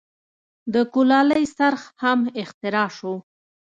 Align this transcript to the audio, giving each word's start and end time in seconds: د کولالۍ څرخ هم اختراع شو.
د 0.73 0.75
کولالۍ 0.93 1.45
څرخ 1.57 1.81
هم 2.01 2.19
اختراع 2.41 2.87
شو. 2.97 3.13